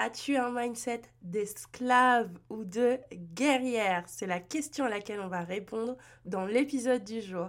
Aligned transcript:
As-tu 0.00 0.36
un 0.36 0.52
mindset 0.52 1.02
d'esclave 1.22 2.30
ou 2.50 2.62
de 2.62 2.98
guerrière? 3.34 4.04
C'est 4.06 4.28
la 4.28 4.38
question 4.38 4.84
à 4.84 4.88
laquelle 4.88 5.18
on 5.18 5.26
va 5.26 5.40
répondre 5.40 5.96
dans 6.24 6.46
l'épisode 6.46 7.02
du 7.02 7.20
jour. 7.20 7.48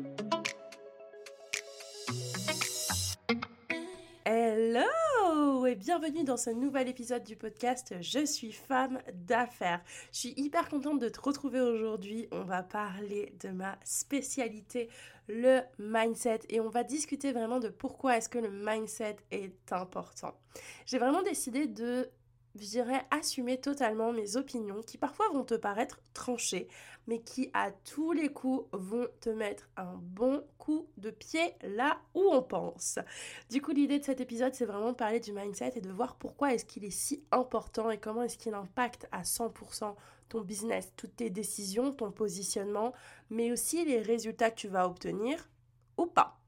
Hello 4.73 5.65
et 5.65 5.75
bienvenue 5.75 6.23
dans 6.23 6.37
ce 6.37 6.49
nouvel 6.49 6.87
épisode 6.87 7.25
du 7.25 7.35
podcast 7.35 7.93
Je 7.99 8.25
suis 8.25 8.53
femme 8.53 8.99
d'affaires. 9.13 9.81
Je 10.13 10.19
suis 10.19 10.33
hyper 10.37 10.69
contente 10.69 10.99
de 10.99 11.09
te 11.09 11.19
retrouver 11.19 11.59
aujourd'hui. 11.59 12.29
On 12.31 12.43
va 12.43 12.63
parler 12.63 13.35
de 13.41 13.49
ma 13.49 13.77
spécialité, 13.83 14.89
le 15.27 15.59
mindset, 15.77 16.39
et 16.47 16.61
on 16.61 16.69
va 16.69 16.85
discuter 16.85 17.33
vraiment 17.33 17.59
de 17.59 17.67
pourquoi 17.67 18.15
est-ce 18.15 18.29
que 18.29 18.39
le 18.39 18.49
mindset 18.49 19.17
est 19.31 19.73
important. 19.73 20.33
J'ai 20.85 20.99
vraiment 20.99 21.21
décidé 21.21 21.67
de 21.67 22.09
je 22.55 22.65
dirais, 22.65 23.05
assumer 23.11 23.59
totalement 23.59 24.11
mes 24.11 24.35
opinions 24.35 24.81
qui 24.81 24.97
parfois 24.97 25.29
vont 25.29 25.43
te 25.43 25.53
paraître 25.53 26.01
tranchées, 26.13 26.67
mais 27.07 27.21
qui 27.21 27.49
à 27.53 27.71
tous 27.71 28.11
les 28.11 28.29
coups 28.29 28.67
vont 28.73 29.07
te 29.21 29.29
mettre 29.29 29.69
un 29.77 29.95
bon 29.95 30.43
coup 30.57 30.87
de 30.97 31.11
pied 31.11 31.55
là 31.61 32.01
où 32.13 32.21
on 32.31 32.41
pense. 32.41 32.99
Du 33.49 33.61
coup, 33.61 33.71
l'idée 33.71 33.99
de 33.99 34.03
cet 34.03 34.21
épisode, 34.21 34.53
c'est 34.53 34.65
vraiment 34.65 34.91
de 34.91 34.97
parler 34.97 35.19
du 35.19 35.31
mindset 35.31 35.73
et 35.75 35.81
de 35.81 35.91
voir 35.91 36.15
pourquoi 36.15 36.53
est-ce 36.53 36.65
qu'il 36.65 36.83
est 36.85 36.91
si 36.91 37.23
important 37.31 37.89
et 37.89 37.99
comment 37.99 38.23
est-ce 38.23 38.37
qu'il 38.37 38.53
impacte 38.53 39.07
à 39.11 39.21
100% 39.21 39.95
ton 40.29 40.41
business, 40.41 40.93
toutes 40.95 41.17
tes 41.17 41.29
décisions, 41.29 41.91
ton 41.91 42.11
positionnement, 42.11 42.93
mais 43.29 43.51
aussi 43.51 43.83
les 43.83 44.01
résultats 44.01 44.49
que 44.49 44.55
tu 44.55 44.67
vas 44.69 44.87
obtenir 44.87 45.49
ou 45.97 46.05
pas. 46.05 46.39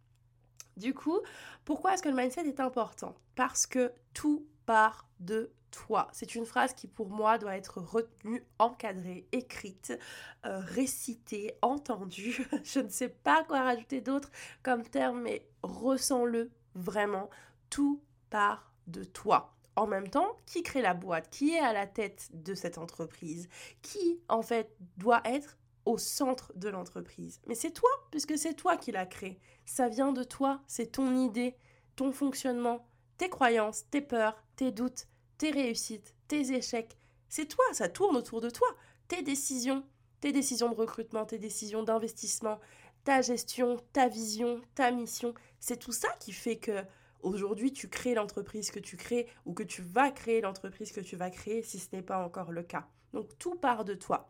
Du 0.78 0.94
coup, 0.94 1.20
pourquoi 1.66 1.94
est-ce 1.94 2.02
que 2.02 2.10
le 2.10 2.16
mindset 2.16 2.48
est 2.48 2.60
important? 2.60 3.16
Parce 3.36 3.68
que 3.68 3.92
tout 4.14 4.48
part 4.66 5.08
de 5.20 5.52
toi. 5.74 6.08
C'est 6.14 6.36
une 6.36 6.46
phrase 6.46 6.74
qui 6.74 6.88
pour 6.88 7.10
moi 7.10 7.38
doit 7.38 7.58
être 7.58 7.82
retenue, 7.82 8.46
encadrée, 8.60 9.28
écrite, 9.32 9.98
euh, 10.46 10.60
récitée, 10.60 11.58
entendue. 11.62 12.48
Je 12.64 12.80
ne 12.80 12.90
sais 12.90 13.10
pas 13.10 13.44
quoi 13.44 13.64
rajouter 13.64 14.00
d'autre 14.00 14.30
comme 14.62 14.84
terme, 14.84 15.22
mais 15.22 15.46
ressens-le 15.64 16.52
vraiment. 16.76 17.30
Tout 17.70 18.02
part 18.30 18.72
de 18.88 19.04
toi. 19.04 19.56
En 19.76 19.88
même 19.88 20.08
temps, 20.08 20.38
qui 20.46 20.62
crée 20.62 20.84
la 20.84 20.94
boîte? 20.94 21.30
Qui 21.32 21.56
est 21.56 21.60
à 21.60 21.74
la 21.74 21.88
tête 21.88 22.30
de 22.34 22.54
cette 22.54 22.78
entreprise? 22.78 23.50
Qui, 23.82 24.22
en 24.30 24.44
fait, 24.44 24.76
doit 24.98 25.22
être 25.26 25.58
au 25.86 25.98
centre 25.98 26.54
de 26.56 26.70
l'entreprise? 26.70 27.42
Mais 27.48 27.56
c'est 27.56 27.72
toi, 27.72 27.90
puisque 28.12 28.38
c'est 28.38 28.54
toi 28.54 28.78
qui 28.78 28.92
l'as 28.92 29.08
créé. 29.08 29.40
Ça 29.66 29.90
vient 29.90 30.12
de 30.12 30.24
toi, 30.24 30.62
c'est 30.68 30.92
ton 30.92 31.18
idée, 31.18 31.56
ton 31.96 32.12
fonctionnement, 32.12 32.88
tes 33.18 33.30
croyances, 33.30 33.90
tes 33.90 34.02
peurs, 34.02 34.36
tes 34.56 34.72
doutes, 34.72 35.08
tes 35.44 35.52
réussites, 35.52 36.16
tes 36.30 36.54
échecs. 36.54 36.98
C'est 37.28 37.48
toi, 37.48 37.66
ça 37.74 37.90
tourne 37.90 38.16
autour 38.16 38.40
de 38.40 38.50
toi. 38.50 38.70
Tes 39.10 39.24
décisions, 39.24 39.84
tes 40.22 40.32
décisions 40.32 40.70
de 40.70 40.76
recrutement, 40.76 41.26
tes 41.26 41.38
décisions 41.38 41.84
d'investissement, 41.84 42.62
ta 43.04 43.22
gestion, 43.22 43.76
ta 43.92 44.08
vision, 44.08 44.62
ta 44.74 44.90
mission. 44.92 45.34
C'est 45.60 45.76
tout 45.76 45.92
ça 45.92 46.08
qui 46.22 46.32
fait 46.32 46.56
que 46.56 46.82
aujourd'hui 47.24 47.74
tu 47.74 47.90
crées 47.90 48.14
l'entreprise 48.14 48.72
que 48.72 48.80
tu 48.80 48.96
crées 48.96 49.28
ou 49.46 49.54
que 49.54 49.64
tu 49.64 49.82
vas 49.82 50.12
créer 50.12 50.40
l'entreprise 50.40 50.94
que 50.94 51.02
tu 51.02 51.18
vas 51.18 51.30
créer 51.30 51.62
si 51.62 51.78
ce 51.78 51.94
n'est 51.94 52.02
pas 52.02 52.24
encore 52.26 52.54
le 52.54 52.64
cas. 52.64 52.88
Donc 53.12 53.38
tout 53.38 53.56
part 53.56 53.84
de 53.84 53.96
toi. 53.96 54.30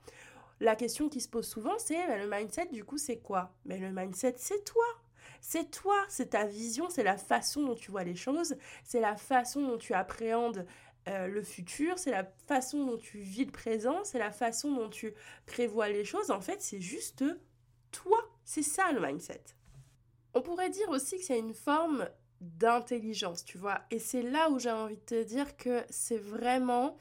La 0.62 0.76
question 0.76 1.10
qui 1.10 1.22
se 1.22 1.30
pose 1.30 1.48
souvent, 1.48 1.78
c'est 1.78 2.18
le 2.18 2.28
mindset, 2.28 2.70
du 2.72 2.84
coup, 2.84 2.98
c'est 2.98 3.18
quoi? 3.18 3.54
Mais 3.66 3.78
le 3.78 3.92
mindset, 3.92 4.34
c'est 4.38 4.66
toi. 4.66 4.86
C'est 5.42 5.70
toi, 5.70 6.06
c'est 6.08 6.32
ta 6.32 6.46
vision, 6.46 6.90
c'est 6.90 7.04
la 7.04 7.18
façon 7.18 7.64
dont 7.64 7.76
tu 7.76 7.92
vois 7.92 8.06
les 8.06 8.16
choses, 8.16 8.56
c'est 8.84 9.02
la 9.02 9.18
façon 9.18 9.62
dont 9.62 9.78
tu 9.78 9.94
appréhendes 9.94 10.66
euh, 11.08 11.28
le 11.28 11.44
futur, 11.44 12.00
c'est 12.00 12.12
la 12.12 12.26
façon 12.48 12.86
dont 12.86 12.98
tu 12.98 13.20
vis 13.20 13.46
le 13.46 13.52
présent, 13.52 14.04
c'est 14.04 14.20
la 14.20 14.32
façon 14.32 14.72
dont 14.72 14.90
tu 14.90 15.14
prévois 15.46 15.90
les 15.90 16.06
choses. 16.06 16.32
En 16.32 16.42
fait, 16.42 16.62
c'est 16.62 16.82
juste 16.82 17.24
toi. 17.92 18.20
C'est 18.46 18.64
ça 18.64 18.92
le 18.92 19.00
mindset. 19.00 19.44
On 20.34 20.42
pourrait 20.42 20.70
dire 20.70 20.90
aussi 20.90 21.18
que 21.18 21.24
c'est 21.24 21.40
une 21.40 21.54
forme 21.54 22.08
d'intelligence, 22.42 23.46
tu 23.46 23.58
vois. 23.58 23.82
Et 23.92 24.00
c'est 24.00 24.22
là 24.22 24.50
où 24.50 24.60
j'ai 24.60 24.72
envie 24.72 24.98
de 24.98 25.02
te 25.02 25.24
dire 25.24 25.56
que 25.58 25.84
c'est 25.90 26.18
vraiment 26.18 26.98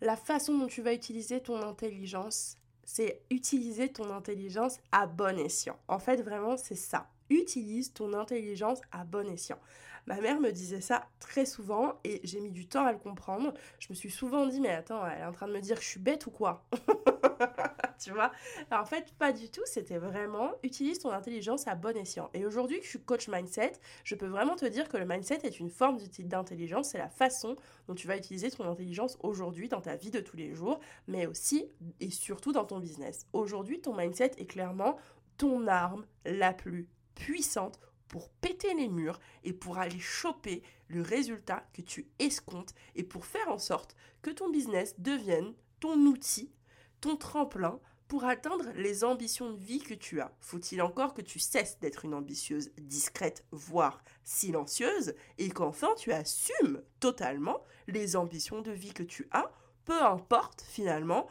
la 0.00 0.16
façon 0.16 0.58
dont 0.58 0.66
tu 0.66 0.82
vas 0.82 0.92
utiliser 0.92 1.40
ton 1.40 1.62
intelligence. 1.62 2.56
C'est 2.84 3.22
utiliser 3.30 3.92
ton 3.92 4.10
intelligence 4.10 4.78
à 4.92 5.06
bon 5.06 5.38
escient. 5.38 5.78
En 5.88 5.98
fait, 5.98 6.20
vraiment, 6.22 6.56
c'est 6.56 6.74
ça 6.74 7.08
utilise 7.30 7.92
ton 7.92 8.12
intelligence 8.12 8.80
à 8.92 9.04
bon 9.04 9.28
escient. 9.28 9.58
Ma 10.06 10.20
mère 10.20 10.38
me 10.38 10.50
disait 10.50 10.82
ça 10.82 11.06
très 11.18 11.46
souvent 11.46 11.94
et 12.04 12.20
j'ai 12.24 12.40
mis 12.40 12.50
du 12.50 12.66
temps 12.66 12.84
à 12.84 12.92
le 12.92 12.98
comprendre. 12.98 13.54
Je 13.78 13.86
me 13.88 13.94
suis 13.94 14.10
souvent 14.10 14.46
dit 14.46 14.60
mais 14.60 14.70
attends, 14.70 15.06
elle 15.06 15.22
est 15.22 15.24
en 15.24 15.32
train 15.32 15.48
de 15.48 15.52
me 15.52 15.60
dire 15.60 15.76
que 15.78 15.82
je 15.82 15.88
suis 15.88 16.00
bête 16.00 16.26
ou 16.26 16.30
quoi? 16.30 16.66
Tu 17.98 18.10
vois? 18.10 18.32
En 18.70 18.84
fait, 18.84 19.14
pas 19.18 19.32
du 19.32 19.48
tout, 19.50 19.62
c'était 19.64 19.98
vraiment 19.98 20.50
utilise 20.62 20.98
ton 20.98 21.10
intelligence 21.10 21.66
à 21.68 21.74
bon 21.74 21.96
escient. 21.96 22.28
Et 22.34 22.44
aujourd'hui 22.44 22.78
que 22.78 22.84
je 22.84 22.90
suis 22.90 23.00
coach 23.00 23.28
mindset, 23.28 23.72
je 24.02 24.14
peux 24.14 24.26
vraiment 24.26 24.56
te 24.56 24.66
dire 24.66 24.88
que 24.88 24.96
le 24.96 25.06
mindset 25.06 25.38
est 25.44 25.58
une 25.58 25.70
forme 25.70 25.98
d'intelligence, 26.18 26.90
c'est 26.90 26.98
la 26.98 27.08
façon 27.08 27.56
dont 27.86 27.94
tu 27.94 28.06
vas 28.06 28.16
utiliser 28.16 28.50
ton 28.50 28.68
intelligence 28.68 29.16
aujourd'hui 29.22 29.68
dans 29.68 29.80
ta 29.80 29.96
vie 29.96 30.10
de 30.10 30.20
tous 30.20 30.36
les 30.36 30.54
jours, 30.54 30.80
mais 31.06 31.26
aussi 31.26 31.66
et 32.00 32.10
surtout 32.10 32.52
dans 32.52 32.64
ton 32.64 32.78
business. 32.78 33.26
Aujourd'hui, 33.32 33.80
ton 33.80 33.96
mindset 33.96 34.32
est 34.38 34.46
clairement 34.46 34.98
ton 35.38 35.66
arme 35.66 36.04
la 36.24 36.52
plus 36.52 36.88
puissante 37.14 37.80
pour 38.08 38.28
péter 38.28 38.74
les 38.74 38.88
murs 38.88 39.18
et 39.42 39.52
pour 39.52 39.78
aller 39.78 39.98
choper 39.98 40.62
le 40.88 41.02
résultat 41.02 41.66
que 41.72 41.82
tu 41.82 42.08
escomptes 42.18 42.74
et 42.94 43.02
pour 43.02 43.26
faire 43.26 43.48
en 43.48 43.58
sorte 43.58 43.96
que 44.22 44.30
ton 44.30 44.50
business 44.50 44.94
devienne 44.98 45.54
ton 45.80 45.98
outil, 46.06 46.52
ton 47.00 47.16
tremplin 47.16 47.80
pour 48.08 48.24
atteindre 48.24 48.70
les 48.76 49.02
ambitions 49.02 49.52
de 49.52 49.58
vie 49.58 49.80
que 49.80 49.94
tu 49.94 50.20
as. 50.20 50.32
Faut-il 50.40 50.82
encore 50.82 51.14
que 51.14 51.22
tu 51.22 51.38
cesses 51.38 51.78
d'être 51.80 52.04
une 52.04 52.14
ambitieuse 52.14 52.70
discrète, 52.78 53.44
voire 53.50 54.04
silencieuse, 54.22 55.14
et 55.38 55.48
qu'enfin 55.48 55.94
tu 55.96 56.12
assumes 56.12 56.82
totalement 57.00 57.62
les 57.88 58.16
ambitions 58.16 58.60
de 58.60 58.72
vie 58.72 58.92
que 58.92 59.02
tu 59.02 59.26
as, 59.30 59.50
peu 59.84 60.00
importe 60.02 60.62
finalement 60.62 61.26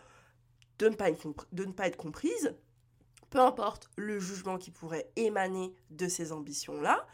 de 0.80 0.90
ne 0.90 0.96
pas 0.96 1.10
être, 1.10 1.98
comprise, 1.98 2.56
peu 3.34 3.40
importe 3.40 3.90
le 3.96 4.20
jugement 4.20 4.60
qui 4.60 4.70
pourrait 4.70 5.10
émaner 5.16 5.74
de 5.90 6.08
ces 6.08 6.32
ambitions-là, 6.32 7.08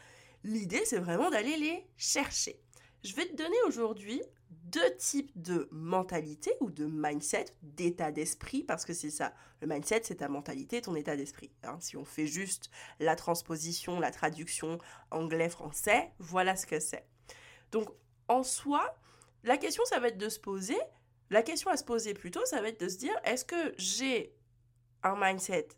l'idée 0.44 0.84
c'est 0.84 1.00
vraiment 1.00 1.30
d'aller 1.30 1.56
les 1.56 1.88
chercher. 1.96 2.62
Je 3.06 3.16
vais 3.16 3.25
te 3.25 3.38
donner 3.38 3.56
aujourd'hui 3.66 4.22
deux 4.50 4.97
types 4.97 5.31
de 5.41 5.69
mentalité 5.72 6.52
ou 6.59 6.72
de 6.72 6.85
mindset, 6.85 7.46
d'état 7.62 8.12
d'esprit, 8.12 8.63
parce 8.63 8.84
que 8.84 8.94
c'est 8.94 9.09
ça. 9.09 9.34
Le 9.62 9.68
mindset, 9.68 10.02
c'est 10.03 10.16
ta 10.16 10.28
mentalité, 10.28 10.81
ton 10.81 10.94
état 10.96 11.16
d'esprit. 11.16 11.52
Hein. 11.63 11.78
Si 11.79 11.96
on 11.96 12.03
fait 12.03 12.28
juste 12.28 12.70
la 12.99 13.16
transposition, 13.16 14.02
la 14.02 14.11
traduction 14.11 14.78
anglais-français, 15.11 16.11
voilà 16.20 16.58
ce 16.58 16.66
que 16.66 16.82
c'est. 16.82 17.08
Donc, 17.72 17.88
en 18.28 18.44
soi, 18.44 18.94
la 19.46 19.55
question, 19.55 19.85
ça 19.85 20.02
va 20.02 20.09
être 20.09 20.17
de 20.17 20.28
se 20.28 20.40
poser, 20.40 20.78
la 21.29 21.44
question 21.44 21.72
à 21.72 21.78
se 21.78 21.85
poser 21.85 22.14
plutôt, 22.14 22.44
ça 22.44 22.61
va 22.61 22.67
être 22.67 22.82
de 22.82 22.90
se 22.90 22.97
dire, 22.97 23.16
est-ce 23.23 23.46
que 23.46 23.73
j'ai 23.78 24.35
un 25.02 25.16
mindset 25.16 25.70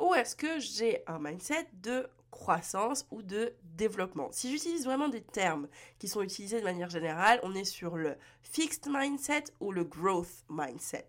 ou 0.00 0.14
est-ce 0.14 0.34
que 0.34 0.58
j'ai 0.58 1.02
un 1.06 1.18
mindset 1.18 1.68
de 1.74 2.08
croissance 2.30 3.06
ou 3.10 3.22
de 3.22 3.52
développement? 3.76 4.28
Si 4.32 4.50
j'utilise 4.50 4.84
vraiment 4.84 5.08
des 5.08 5.22
termes 5.22 5.68
qui 5.98 6.08
sont 6.08 6.22
utilisés 6.22 6.60
de 6.60 6.64
manière 6.64 6.90
générale, 6.90 7.40
on 7.42 7.54
est 7.54 7.64
sur 7.64 7.96
le 7.96 8.16
fixed 8.42 8.88
mindset 8.90 9.44
ou 9.60 9.72
le 9.72 9.84
growth 9.84 10.44
mindset. 10.48 11.06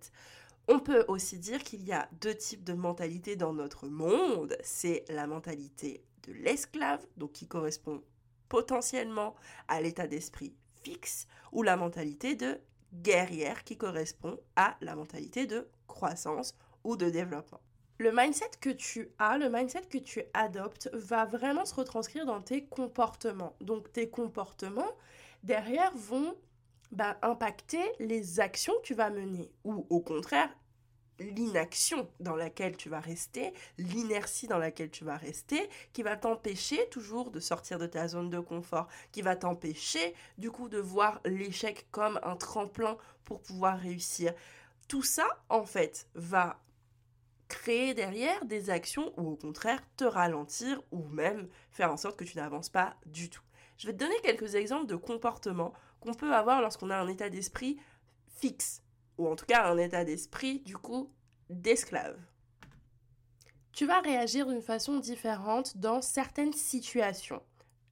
On 0.67 0.79
peut 0.79 1.05
aussi 1.07 1.39
dire 1.39 1.63
qu'il 1.63 1.83
y 1.83 1.91
a 1.91 2.07
deux 2.21 2.35
types 2.35 2.63
de 2.63 2.73
mentalités 2.73 3.35
dans 3.35 3.53
notre 3.53 3.87
monde. 3.87 4.57
C'est 4.63 5.05
la 5.09 5.27
mentalité 5.27 6.03
de 6.23 6.33
l'esclave, 6.33 7.05
donc 7.17 7.31
qui 7.31 7.47
correspond 7.47 8.03
potentiellement 8.47 9.35
à 9.67 9.81
l'état 9.81 10.07
d'esprit 10.07 10.53
fixe, 10.83 11.27
ou 11.51 11.63
la 11.63 11.77
mentalité 11.77 12.35
de 12.35 12.59
guerrière 12.93 13.63
qui 13.63 13.77
correspond 13.77 14.39
à 14.55 14.75
la 14.81 14.95
mentalité 14.95 15.45
de 15.47 15.69
croissance 15.87 16.55
ou 16.83 16.97
de 16.97 17.09
développement. 17.09 17.61
Le 18.01 18.11
mindset 18.11 18.49
que 18.59 18.71
tu 18.71 19.11
as, 19.19 19.37
le 19.37 19.47
mindset 19.47 19.83
que 19.83 19.99
tu 19.99 20.23
adoptes 20.33 20.89
va 20.91 21.25
vraiment 21.25 21.65
se 21.65 21.75
retranscrire 21.75 22.25
dans 22.25 22.41
tes 22.41 22.65
comportements. 22.65 23.55
Donc 23.61 23.93
tes 23.93 24.09
comportements, 24.09 24.91
derrière, 25.43 25.95
vont 25.95 26.35
bah, 26.91 27.19
impacter 27.21 27.83
les 27.99 28.39
actions 28.39 28.73
que 28.81 28.87
tu 28.87 28.95
vas 28.95 29.11
mener. 29.11 29.51
Ou 29.65 29.85
au 29.91 29.99
contraire, 29.99 30.49
l'inaction 31.19 32.09
dans 32.19 32.35
laquelle 32.35 32.75
tu 32.75 32.89
vas 32.89 33.01
rester, 33.01 33.53
l'inertie 33.77 34.47
dans 34.47 34.57
laquelle 34.57 34.89
tu 34.89 35.03
vas 35.03 35.17
rester, 35.17 35.69
qui 35.93 36.01
va 36.01 36.17
t'empêcher 36.17 36.89
toujours 36.89 37.29
de 37.29 37.39
sortir 37.39 37.77
de 37.77 37.85
ta 37.85 38.07
zone 38.07 38.31
de 38.31 38.39
confort, 38.39 38.87
qui 39.11 39.21
va 39.21 39.35
t'empêcher 39.35 40.15
du 40.39 40.49
coup 40.49 40.69
de 40.69 40.79
voir 40.79 41.21
l'échec 41.23 41.85
comme 41.91 42.19
un 42.23 42.35
tremplin 42.35 42.97
pour 43.25 43.43
pouvoir 43.43 43.77
réussir. 43.77 44.33
Tout 44.87 45.03
ça, 45.03 45.27
en 45.49 45.67
fait, 45.67 46.07
va 46.15 46.57
créer 47.51 47.93
derrière 47.93 48.45
des 48.45 48.69
actions 48.69 49.13
ou 49.17 49.31
au 49.31 49.35
contraire 49.35 49.81
te 49.97 50.03
ralentir 50.03 50.81
ou 50.91 51.03
même 51.09 51.47
faire 51.71 51.91
en 51.91 51.97
sorte 51.97 52.17
que 52.17 52.23
tu 52.23 52.37
n'avances 52.37 52.69
pas 52.69 52.95
du 53.05 53.29
tout. 53.29 53.43
Je 53.77 53.87
vais 53.87 53.93
te 53.93 53.99
donner 53.99 54.19
quelques 54.23 54.55
exemples 54.55 54.87
de 54.87 54.95
comportements 54.95 55.73
qu'on 55.99 56.13
peut 56.13 56.33
avoir 56.33 56.61
lorsqu'on 56.61 56.89
a 56.89 56.97
un 56.97 57.07
état 57.07 57.29
d'esprit 57.29 57.77
fixe 58.27 58.81
ou 59.17 59.27
en 59.27 59.35
tout 59.35 59.45
cas 59.45 59.65
un 59.65 59.77
état 59.77 60.03
d'esprit 60.03 60.59
du 60.59 60.77
coup 60.77 61.11
d'esclave. 61.49 62.17
Tu 63.73 63.85
vas 63.85 64.01
réagir 64.01 64.47
d'une 64.47 64.61
façon 64.61 64.97
différente 64.97 65.77
dans 65.77 66.01
certaines 66.01 66.53
situations. 66.53 67.41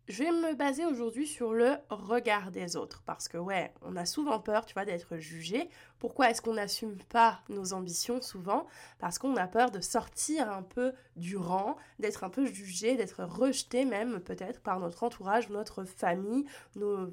Je 0.09 0.23
vais 0.23 0.31
me 0.31 0.55
baser 0.55 0.87
aujourd'hui 0.87 1.27
sur 1.27 1.53
le 1.53 1.75
regard 1.91 2.49
des 2.49 2.75
autres 2.75 3.03
parce 3.05 3.27
que 3.27 3.37
ouais, 3.37 3.71
on 3.83 3.95
a 3.95 4.07
souvent 4.07 4.39
peur, 4.39 4.65
tu 4.65 4.73
vois, 4.73 4.83
d'être 4.83 5.17
jugé. 5.17 5.69
Pourquoi 5.99 6.31
est-ce 6.31 6.41
qu'on 6.41 6.55
n'assume 6.55 6.97
pas 7.09 7.41
nos 7.47 7.73
ambitions 7.73 8.19
souvent? 8.19 8.65
Parce 8.97 9.19
qu'on 9.19 9.35
a 9.35 9.45
peur 9.45 9.69
de 9.69 9.79
sortir 9.79 10.51
un 10.51 10.63
peu 10.63 10.93
du 11.15 11.37
rang, 11.37 11.75
d'être 11.99 12.23
un 12.23 12.31
peu 12.31 12.47
jugé, 12.47 12.95
d'être 12.95 13.23
rejeté 13.23 13.85
même 13.85 14.19
peut-être 14.19 14.61
par 14.61 14.79
notre 14.79 15.03
entourage, 15.03 15.51
notre 15.51 15.83
famille, 15.83 16.45
nos, 16.75 17.11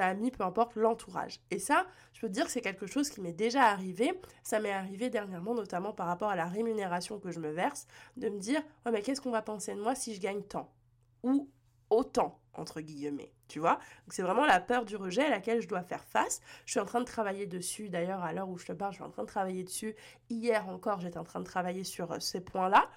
amis, 0.00 0.30
peu 0.30 0.42
importe 0.42 0.74
l'entourage. 0.74 1.40
Et 1.50 1.58
ça, 1.58 1.84
je 2.14 2.22
peux 2.22 2.28
te 2.28 2.32
dire 2.32 2.46
que 2.46 2.50
c'est 2.50 2.62
quelque 2.62 2.86
chose 2.86 3.10
qui 3.10 3.20
m'est 3.20 3.32
déjà 3.32 3.64
arrivé. 3.64 4.18
Ça 4.42 4.58
m'est 4.58 4.72
arrivé 4.72 5.10
dernièrement, 5.10 5.54
notamment 5.54 5.92
par 5.92 6.06
rapport 6.06 6.30
à 6.30 6.36
la 6.36 6.46
rémunération 6.46 7.18
que 7.18 7.30
je 7.30 7.40
me 7.40 7.50
verse, 7.50 7.86
de 8.16 8.30
me 8.30 8.38
dire, 8.38 8.62
ouais 8.86 8.92
mais 8.92 9.02
qu'est-ce 9.02 9.20
qu'on 9.20 9.32
va 9.32 9.42
penser 9.42 9.74
de 9.74 9.82
moi 9.82 9.94
si 9.94 10.14
je 10.14 10.20
gagne 10.22 10.40
tant? 10.40 10.72
Ou 11.22 11.50
autant, 11.90 12.38
entre 12.54 12.80
guillemets, 12.80 13.32
tu 13.48 13.60
vois. 13.60 13.78
c'est 14.08 14.22
vraiment 14.22 14.46
la 14.46 14.60
peur 14.60 14.84
du 14.84 14.96
rejet 14.96 15.24
à 15.24 15.30
laquelle 15.30 15.60
je 15.60 15.68
dois 15.68 15.82
faire 15.82 16.04
face. 16.04 16.40
Je 16.66 16.72
suis 16.72 16.80
en 16.80 16.84
train 16.84 17.00
de 17.00 17.06
travailler 17.06 17.46
dessus, 17.46 17.88
d'ailleurs, 17.88 18.22
à 18.22 18.32
l'heure 18.32 18.48
où 18.48 18.58
je 18.58 18.66
te 18.66 18.72
parle, 18.72 18.92
je 18.92 18.96
suis 18.96 19.04
en 19.04 19.10
train 19.10 19.22
de 19.22 19.28
travailler 19.28 19.64
dessus. 19.64 19.94
Hier 20.28 20.68
encore, 20.68 21.00
j'étais 21.00 21.18
en 21.18 21.24
train 21.24 21.40
de 21.40 21.44
travailler 21.44 21.84
sur 21.84 22.12
euh, 22.12 22.20
ces 22.20 22.40
points-là. 22.40 22.90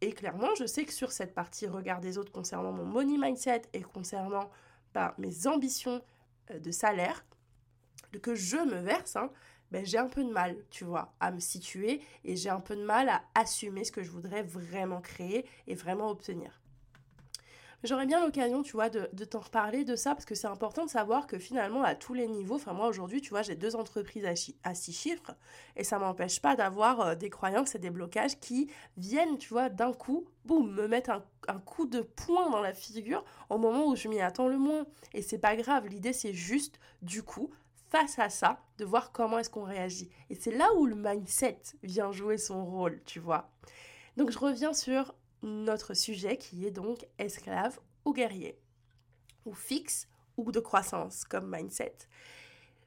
Et 0.00 0.12
clairement, 0.12 0.54
je 0.58 0.66
sais 0.66 0.84
que 0.84 0.92
sur 0.92 1.10
cette 1.12 1.34
partie 1.34 1.66
regard 1.66 2.00
des 2.00 2.18
autres 2.18 2.32
concernant 2.32 2.72
mon 2.72 2.84
money 2.84 3.16
mindset 3.18 3.62
et 3.72 3.80
concernant 3.80 4.50
bah, 4.92 5.14
mes 5.18 5.46
ambitions 5.46 6.02
euh, 6.50 6.58
de 6.58 6.70
salaire, 6.70 7.24
que 8.22 8.34
je 8.34 8.56
me 8.56 8.80
verse, 8.80 9.16
hein, 9.16 9.30
ben, 9.70 9.84
j'ai 9.84 9.98
un 9.98 10.08
peu 10.08 10.22
de 10.22 10.30
mal, 10.30 10.56
tu 10.70 10.84
vois, 10.84 11.14
à 11.20 11.30
me 11.32 11.40
situer 11.40 12.00
et 12.24 12.36
j'ai 12.36 12.50
un 12.50 12.60
peu 12.60 12.76
de 12.76 12.84
mal 12.84 13.08
à 13.08 13.22
assumer 13.34 13.84
ce 13.84 13.92
que 13.92 14.02
je 14.02 14.10
voudrais 14.10 14.42
vraiment 14.42 15.00
créer 15.00 15.46
et 15.66 15.74
vraiment 15.74 16.08
obtenir. 16.08 16.60
J'aurais 17.86 18.06
bien 18.06 18.20
l'occasion, 18.20 18.62
tu 18.62 18.72
vois, 18.72 18.90
de, 18.90 19.24
t'en 19.24 19.38
reparler 19.38 19.84
de 19.84 19.94
ça 19.94 20.14
parce 20.14 20.24
que 20.24 20.34
c'est 20.34 20.48
important 20.48 20.84
de 20.84 20.90
savoir 20.90 21.26
que 21.26 21.38
finalement, 21.38 21.84
à 21.84 21.94
tous 21.94 22.14
les 22.14 22.26
niveaux, 22.26 22.56
enfin 22.56 22.72
moi 22.72 22.88
aujourd'hui, 22.88 23.20
tu 23.20 23.30
vois, 23.30 23.42
j'ai 23.42 23.54
deux 23.54 23.76
entreprises 23.76 24.26
à, 24.64 24.74
six 24.74 24.92
chiffres 24.92 25.36
et 25.76 25.84
ça 25.84 25.98
m'empêche 25.98 26.42
pas 26.42 26.56
d'avoir 26.56 27.00
euh, 27.00 27.14
des 27.14 27.30
croyances 27.30 27.76
et 27.76 27.78
des 27.78 27.90
blocages 27.90 28.40
qui 28.40 28.68
viennent, 28.96 29.38
tu 29.38 29.50
vois, 29.50 29.68
d'un 29.68 29.92
coup, 29.92 30.26
boum, 30.44 30.72
me 30.72 30.88
mettre 30.88 31.10
un, 31.10 31.24
un, 31.46 31.60
coup 31.60 31.86
de 31.86 32.00
poing 32.00 32.50
dans 32.50 32.60
la 32.60 32.74
figure 32.74 33.24
au 33.50 33.58
moment 33.58 33.86
où 33.86 33.94
je 33.94 34.08
m'y 34.08 34.20
attends 34.20 34.48
le 34.48 34.58
moins. 34.58 34.84
Et 35.14 35.22
c'est 35.22 35.38
pas 35.38 35.54
grave, 35.54 35.86
l'idée 35.86 36.12
c'est 36.12 36.34
juste, 36.34 36.80
du 37.02 37.22
coup, 37.22 37.50
face 37.88 38.18
à 38.18 38.30
ça, 38.30 38.60
de 38.78 38.84
voir 38.84 39.12
comment 39.12 39.38
est-ce 39.38 39.50
qu'on 39.50 39.62
réagit. 39.62 40.10
Et 40.28 40.34
c'est 40.34 40.50
là 40.50 40.72
où 40.74 40.86
le 40.86 40.96
mindset 40.96 41.60
vient 41.84 42.10
jouer 42.10 42.36
son 42.36 42.64
rôle, 42.64 43.00
tu 43.04 43.20
vois. 43.20 43.48
Donc 44.16 44.30
je 44.30 44.38
reviens 44.38 44.72
sur 44.72 45.14
notre 45.42 45.94
sujet 45.94 46.36
qui 46.36 46.66
est 46.66 46.70
donc 46.70 47.06
esclave 47.18 47.78
ou 48.04 48.12
guerrier, 48.12 48.58
ou 49.44 49.54
fixe 49.54 50.08
ou 50.36 50.52
de 50.52 50.60
croissance 50.60 51.24
comme 51.24 51.50
mindset. 51.50 51.96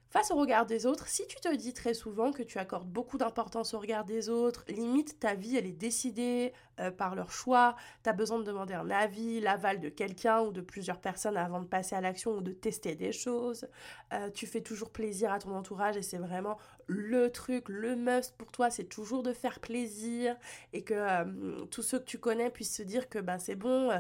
Face 0.09 0.31
au 0.31 0.35
regard 0.37 0.65
des 0.65 0.87
autres, 0.87 1.07
si 1.07 1.27
tu 1.27 1.35
te 1.39 1.55
dis 1.55 1.71
très 1.71 1.93
souvent 1.93 2.31
que 2.31 2.41
tu 2.41 2.57
accordes 2.57 2.89
beaucoup 2.89 3.19
d'importance 3.19 3.75
au 3.75 3.79
regard 3.79 4.05
des 4.05 4.27
autres, 4.27 4.65
limite 4.67 5.19
ta 5.19 5.35
vie 5.35 5.55
elle 5.55 5.67
est 5.67 5.71
décidée 5.71 6.51
euh, 6.79 6.89
par 6.89 7.13
leur 7.13 7.31
choix, 7.31 7.75
tu 8.03 8.09
as 8.09 8.13
besoin 8.13 8.39
de 8.39 8.43
demander 8.43 8.73
un 8.73 8.89
avis, 8.89 9.39
l'aval 9.39 9.79
de 9.79 9.87
quelqu'un 9.87 10.41
ou 10.41 10.51
de 10.51 10.61
plusieurs 10.61 10.99
personnes 10.99 11.37
avant 11.37 11.59
de 11.59 11.67
passer 11.67 11.95
à 11.95 12.01
l'action 12.01 12.37
ou 12.37 12.41
de 12.41 12.51
tester 12.51 12.95
des 12.95 13.11
choses, 13.11 13.67
euh, 14.11 14.31
tu 14.31 14.47
fais 14.47 14.61
toujours 14.61 14.89
plaisir 14.89 15.31
à 15.31 15.37
ton 15.37 15.55
entourage 15.55 15.95
et 15.95 16.01
c'est 16.01 16.17
vraiment 16.17 16.57
le 16.87 17.31
truc, 17.31 17.69
le 17.69 17.95
must 17.95 18.35
pour 18.35 18.51
toi, 18.51 18.71
c'est 18.71 18.85
toujours 18.85 19.21
de 19.21 19.31
faire 19.31 19.59
plaisir 19.59 20.35
et 20.73 20.81
que 20.81 20.95
euh, 20.95 21.65
tous 21.65 21.83
ceux 21.83 21.99
que 21.99 22.05
tu 22.05 22.17
connais 22.17 22.49
puissent 22.49 22.75
se 22.75 22.81
dire 22.81 23.09
que 23.09 23.19
bah, 23.19 23.37
c'est 23.37 23.55
bon, 23.55 23.91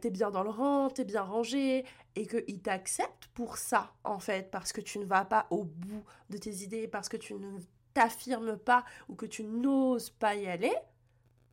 t'es 0.00 0.10
bien 0.10 0.32
dans 0.32 0.42
le 0.42 0.50
rang, 0.50 0.90
t'es 0.90 1.04
bien 1.04 1.22
rangé, 1.22 1.84
et 2.16 2.26
qu'ils 2.26 2.60
t'acceptent 2.60 3.28
pour 3.34 3.56
ça, 3.56 3.94
en 4.04 4.18
fait, 4.18 4.50
parce 4.50 4.72
que 4.72 4.80
tu 4.80 4.98
ne 4.98 5.04
vas 5.04 5.24
pas 5.24 5.46
au 5.50 5.64
bout 5.64 6.04
de 6.28 6.38
tes 6.38 6.62
idées, 6.62 6.88
parce 6.88 7.08
que 7.08 7.16
tu 7.16 7.34
ne 7.34 7.58
t'affirmes 7.94 8.56
pas 8.56 8.84
ou 9.08 9.14
que 9.14 9.26
tu 9.26 9.44
n'oses 9.44 10.10
pas 10.10 10.34
y 10.34 10.46
aller, 10.46 10.74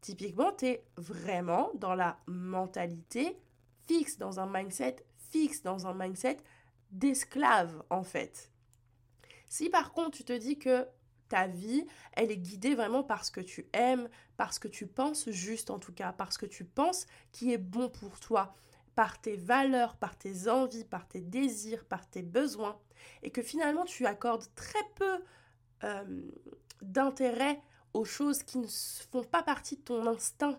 typiquement, 0.01 0.51
t'es 0.51 0.83
vraiment 0.95 1.71
dans 1.75 1.95
la 1.95 2.18
mentalité 2.27 3.39
fixe, 3.88 4.18
dans 4.18 4.39
un 4.39 4.45
mindset 4.45 4.98
fixe, 5.31 5.63
dans 5.63 5.88
un 5.88 5.94
mindset 5.94 6.38
d'esclave, 6.92 7.83
en 7.89 8.03
fait. 8.03 8.51
Si 9.50 9.69
par 9.69 9.94
contre 9.94 10.18
tu 10.18 10.24
te 10.25 10.33
dis 10.33 10.60
que 10.60 10.88
ta 11.30 11.48
vie, 11.48 11.86
elle 12.13 12.31
est 12.31 12.38
guidée 12.38 12.75
vraiment 12.75 13.03
par 13.03 13.25
ce 13.25 13.31
que 13.31 13.42
tu 13.42 13.68
aimes, 13.74 14.10
parce 14.38 14.60
que 14.60 14.68
tu 14.68 14.88
penses 14.88 15.30
juste 15.30 15.69
en 15.69 15.80
tout 15.80 15.94
cas, 15.94 16.13
parce 16.13 16.38
que 16.38 16.45
tu 16.45 16.63
penses 16.63 17.06
qui 17.31 17.51
est 17.51 17.57
bon 17.57 17.89
pour 17.89 18.19
toi, 18.19 18.53
par 18.98 19.22
tes 19.22 19.38
valeurs, 19.38 19.96
par 19.96 20.18
tes 20.18 20.48
envies, 20.48 20.84
par 20.84 21.08
tes 21.08 21.22
désirs, 21.22 21.86
par 21.86 22.10
tes 22.10 22.24
besoins, 22.24 22.80
et 23.22 23.30
que 23.30 23.44
finalement 23.44 23.86
tu 23.86 24.08
accordes 24.08 24.48
très 24.56 24.84
peu 24.96 25.20
euh, 25.84 26.22
d'intérêt 26.82 27.62
aux 27.94 28.06
choses 28.06 28.42
qui 28.42 28.58
ne 28.58 28.66
font 29.12 29.24
pas 29.24 29.44
partie 29.44 29.76
de 29.76 29.82
ton 29.82 30.08
instinct, 30.08 30.58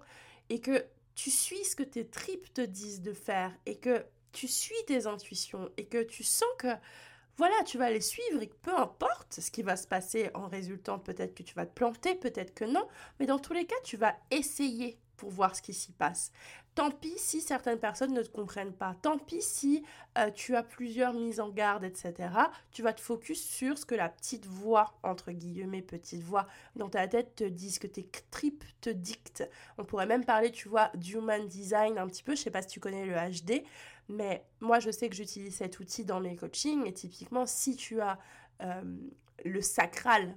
et 0.50 0.60
que 0.60 0.86
tu 1.16 1.32
suis 1.32 1.64
ce 1.64 1.74
que 1.74 1.82
tes 1.82 2.06
tripes 2.06 2.54
te 2.54 2.60
disent 2.60 3.02
de 3.02 3.12
faire, 3.12 3.52
et 3.66 3.76
que 3.76 4.06
tu 4.30 4.46
suis 4.46 4.84
tes 4.86 5.08
intuitions, 5.08 5.68
et 5.76 5.86
que 5.86 6.04
tu 6.04 6.22
sens 6.22 6.48
que 6.60 6.68
voilà, 7.38 7.56
tu 7.64 7.76
vas 7.76 7.90
les 7.90 8.00
suivre 8.00 8.40
et 8.40 8.52
peu 8.62 8.76
importe 8.76 9.40
ce 9.40 9.50
qui 9.50 9.64
va 9.64 9.74
se 9.74 9.88
passer 9.88 10.30
en 10.34 10.46
résultant, 10.46 11.00
peut-être 11.00 11.34
que 11.34 11.42
tu 11.42 11.54
vas 11.54 11.66
te 11.66 11.74
planter, 11.74 12.14
peut-être 12.14 12.54
que 12.54 12.64
non, 12.64 12.86
mais 13.18 13.26
dans 13.26 13.40
tous 13.40 13.52
les 13.52 13.66
cas, 13.66 13.80
tu 13.82 13.96
vas 13.96 14.14
essayer 14.30 15.00
pour 15.18 15.30
voir 15.30 15.54
ce 15.54 15.60
qui 15.60 15.74
s'y 15.74 15.92
passe. 15.92 16.32
Tant 16.74 16.92
pis 16.92 17.18
si 17.18 17.40
certaines 17.40 17.80
personnes 17.80 18.14
ne 18.14 18.22
te 18.22 18.30
comprennent 18.30 18.72
pas. 18.72 18.94
Tant 19.02 19.18
pis 19.18 19.42
si 19.42 19.84
euh, 20.16 20.30
tu 20.30 20.54
as 20.54 20.62
plusieurs 20.62 21.12
mises 21.12 21.40
en 21.40 21.48
garde, 21.48 21.82
etc. 21.82 22.14
Tu 22.70 22.82
vas 22.82 22.92
te 22.92 23.00
focus 23.00 23.44
sur 23.44 23.76
ce 23.76 23.84
que 23.84 23.96
la 23.96 24.08
petite 24.08 24.46
voix, 24.46 24.96
entre 25.02 25.32
guillemets, 25.32 25.82
petite 25.82 26.22
voix, 26.22 26.46
dans 26.76 26.88
ta 26.88 27.08
tête 27.08 27.34
te 27.34 27.44
dit, 27.44 27.72
ce 27.72 27.80
que 27.80 27.88
tes 27.88 28.08
tripes 28.30 28.64
te 28.80 28.90
dictent. 28.90 29.48
On 29.76 29.84
pourrait 29.84 30.06
même 30.06 30.24
parler, 30.24 30.52
tu 30.52 30.68
vois, 30.68 30.90
d'human 30.94 31.48
design 31.48 31.98
un 31.98 32.06
petit 32.06 32.22
peu. 32.22 32.36
Je 32.36 32.42
sais 32.42 32.50
pas 32.52 32.62
si 32.62 32.68
tu 32.68 32.80
connais 32.80 33.04
le 33.04 33.14
HD. 33.14 33.64
Mais 34.08 34.44
moi, 34.60 34.78
je 34.78 34.90
sais 34.92 35.08
que 35.08 35.16
j'utilise 35.16 35.56
cet 35.56 35.80
outil 35.80 36.04
dans 36.04 36.20
mes 36.20 36.36
coachings 36.36 36.86
et 36.86 36.92
typiquement, 36.92 37.44
si 37.44 37.74
tu 37.74 38.00
as 38.00 38.18
euh, 38.62 38.82
le 39.44 39.60
sacral 39.60 40.36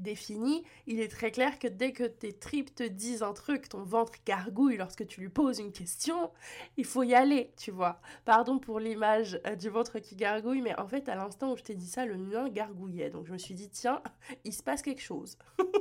défini, 0.00 0.64
il 0.86 1.00
est 1.00 1.08
très 1.08 1.30
clair 1.30 1.58
que 1.58 1.68
dès 1.68 1.92
que 1.92 2.04
tes 2.04 2.32
tripes 2.32 2.74
te 2.74 2.82
disent 2.82 3.22
un 3.22 3.32
truc, 3.32 3.68
ton 3.68 3.82
ventre 3.82 4.12
gargouille 4.26 4.76
lorsque 4.76 5.06
tu 5.06 5.20
lui 5.20 5.28
poses 5.28 5.58
une 5.58 5.72
question, 5.72 6.30
il 6.76 6.84
faut 6.84 7.02
y 7.02 7.14
aller, 7.14 7.52
tu 7.56 7.70
vois. 7.70 8.00
Pardon 8.24 8.58
pour 8.58 8.80
l'image 8.80 9.40
euh, 9.46 9.56
du 9.56 9.68
ventre 9.68 9.98
qui 9.98 10.16
gargouille, 10.16 10.62
mais 10.62 10.78
en 10.78 10.88
fait, 10.88 11.08
à 11.08 11.14
l'instant 11.14 11.52
où 11.52 11.56
je 11.56 11.62
t'ai 11.62 11.74
dit 11.74 11.86
ça, 11.86 12.04
le 12.04 12.16
mien 12.16 12.48
gargouillait. 12.48 13.10
Donc 13.10 13.26
je 13.26 13.32
me 13.32 13.38
suis 13.38 13.54
dit, 13.54 13.68
tiens, 13.68 14.02
il 14.44 14.52
se 14.52 14.62
passe 14.62 14.82
quelque 14.82 15.02
chose. 15.02 15.38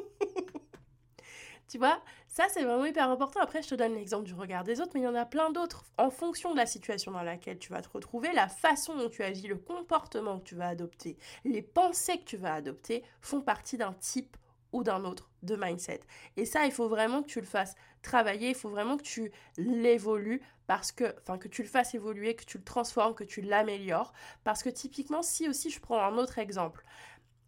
Tu 1.70 1.78
vois, 1.78 2.02
ça 2.28 2.46
c'est 2.50 2.64
vraiment 2.64 2.86
hyper 2.86 3.08
important. 3.10 3.40
Après, 3.42 3.62
je 3.62 3.70
te 3.70 3.76
donne 3.76 3.94
l'exemple 3.94 4.26
du 4.26 4.34
regard 4.34 4.64
des 4.64 4.82
autres, 4.82 4.92
mais 4.96 5.02
il 5.02 5.04
y 5.04 5.08
en 5.08 5.14
a 5.14 5.26
plein 5.26 5.52
d'autres. 5.52 5.86
En 6.00 6.10
fonction 6.10 6.52
de 6.52 6.58
la 6.58 6.66
situation 6.66 7.12
dans 7.12 7.22
laquelle 7.22 7.60
tu 7.60 7.72
vas 7.72 7.84
te 7.84 7.90
retrouver, 7.90 8.34
la 8.34 8.48
façon 8.48 8.96
dont 8.98 9.08
tu 9.08 9.22
agis, 9.22 9.48
le 9.48 9.58
comportement 9.58 10.40
que 10.40 10.46
tu 10.46 10.56
vas 10.56 10.70
adopter, 10.70 11.16
les 11.46 11.62
pensées 11.62 12.18
que 12.18 12.26
tu 12.26 12.38
vas 12.38 12.56
adopter 12.56 13.04
font 13.22 13.42
partie 13.42 13.78
d'un 13.78 13.94
type 13.94 14.36
ou 14.72 14.84
d'un 14.84 15.06
autre 15.06 15.30
de 15.44 15.56
mindset. 15.56 16.02
Et 16.38 16.46
ça, 16.46 16.66
il 16.66 16.72
faut 16.72 16.90
vraiment 16.90 17.22
que 17.22 17.28
tu 17.28 17.40
le 17.40 17.46
fasses 17.46 17.76
travailler, 18.02 18.50
il 18.50 18.56
faut 18.56 18.70
vraiment 18.70 18.98
que 18.98 19.04
tu 19.04 19.32
l'évolues 19.58 20.42
parce 20.66 20.92
que, 20.92 21.16
enfin, 21.22 21.38
que 21.38 21.48
tu 21.48 21.62
le 21.62 21.68
fasses 21.68 21.94
évoluer, 21.94 22.36
que 22.36 22.46
tu 22.46 22.58
le 22.58 22.64
transformes, 22.64 23.14
que 23.14 23.24
tu 23.24 23.42
l'améliores. 23.42 24.12
Parce 24.44 24.64
que 24.64 24.70
typiquement, 24.70 25.22
si 25.22 25.48
aussi 25.48 25.70
je 25.70 25.80
prends 25.80 26.02
un 26.02 26.18
autre 26.18 26.40
exemple, 26.40 26.84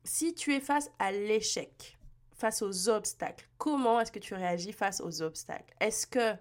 si 0.04 0.36
tu 0.36 0.54
es 0.54 0.60
face 0.60 0.92
à 1.00 1.12
l'échec, 1.12 1.98
face 2.42 2.62
aux 2.62 2.90
obstacles. 2.90 3.48
Comment 3.58 4.00
est-ce 4.00 4.12
que 4.12 4.20
tu 4.20 4.34
réagis 4.34 4.74
face 4.74 5.00
aux 5.00 5.22
obstacles? 5.22 5.74
Est-ce 5.80 6.08
que 6.08 6.36